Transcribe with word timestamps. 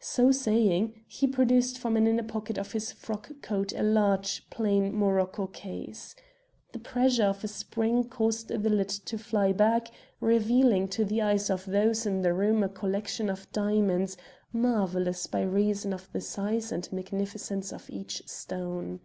So 0.00 0.32
saying, 0.32 1.02
he 1.08 1.26
produced 1.26 1.78
from 1.78 1.96
an 1.96 2.06
inner 2.06 2.22
pocket 2.22 2.58
of 2.58 2.72
his 2.72 2.92
frock 2.92 3.30
coat 3.40 3.72
a 3.72 3.82
large, 3.82 4.44
plain 4.50 4.94
morocco 4.94 5.46
case. 5.46 6.14
The 6.74 6.78
pressure 6.78 7.24
of 7.24 7.42
a 7.42 7.48
spring 7.48 8.04
caused 8.04 8.48
the 8.48 8.58
lid 8.68 8.90
to 8.90 9.16
fly 9.16 9.52
back, 9.54 9.88
revealing 10.20 10.88
to 10.88 11.06
the 11.06 11.22
eyes 11.22 11.48
of 11.48 11.64
those 11.64 12.04
in 12.04 12.20
the 12.20 12.34
room 12.34 12.62
a 12.62 12.68
collection 12.68 13.30
of 13.30 13.50
diamonds 13.50 14.18
marvellous 14.52 15.26
by 15.26 15.40
reason 15.40 15.94
of 15.94 16.12
the 16.12 16.20
size 16.20 16.70
and 16.70 16.92
magnificence 16.92 17.72
of 17.72 17.88
each 17.88 18.28
stone. 18.28 19.00